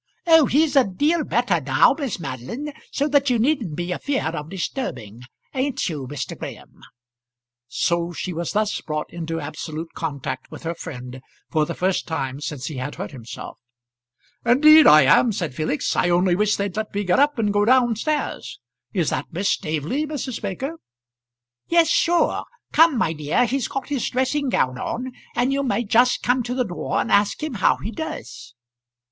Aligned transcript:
"Oh, 0.25 0.47
he's 0.47 0.75
a 0.75 0.83
deal 0.83 1.23
better 1.23 1.61
now, 1.61 1.93
Miss 1.95 2.19
Madeline, 2.19 2.73
so 2.91 3.07
that 3.09 3.29
you 3.29 3.37
needn't 3.37 3.75
be 3.75 3.93
afeard 3.93 4.33
of 4.33 4.49
disturbing; 4.49 5.21
ain't 5.53 5.87
you, 5.89 6.07
Mr. 6.07 6.35
Graham?" 6.35 6.79
So 7.67 8.11
she 8.11 8.33
was 8.33 8.53
thus 8.53 8.81
brought 8.81 9.13
into 9.13 9.39
absolute 9.39 9.93
contact 9.93 10.49
with 10.49 10.63
her 10.63 10.73
friend, 10.73 11.21
for 11.51 11.67
the 11.67 11.75
first 11.75 12.07
time 12.07 12.41
since 12.41 12.65
he 12.65 12.77
had 12.77 12.95
hurt 12.95 13.11
himself. 13.11 13.59
[Illustration: 14.43 14.55
Footsteps 14.55 14.55
in 14.55 14.57
the 14.85 14.89
corridor.] 14.89 14.99
"Indeed 14.99 15.11
I 15.13 15.19
am," 15.19 15.31
said 15.31 15.53
Felix; 15.53 15.95
"I 15.95 16.09
only 16.09 16.35
wish 16.35 16.55
they'd 16.55 16.75
let 16.75 16.95
me 16.95 17.03
get 17.03 17.19
up 17.19 17.37
and 17.37 17.53
go 17.53 17.63
down 17.65 17.95
stairs. 17.95 18.59
Is 18.93 19.11
that 19.11 19.31
Miss 19.31 19.49
Staveley, 19.51 20.07
Mrs. 20.07 20.41
Baker?" 20.41 20.79
"Yes, 21.67 21.89
sure. 21.89 22.45
Come, 22.71 22.97
my 22.97 23.13
dear, 23.13 23.45
he's 23.45 23.67
got 23.67 23.89
his 23.89 24.09
dressing 24.09 24.49
gown 24.49 24.79
on, 24.79 25.11
and 25.35 25.53
you 25.53 25.61
may 25.61 25.83
just 25.83 26.23
come 26.23 26.41
to 26.41 26.55
the 26.55 26.65
door 26.65 26.99
and 26.99 27.11
ask 27.11 27.43
him 27.43 27.53
how 27.53 27.77
he 27.77 27.91
does." 27.91 28.55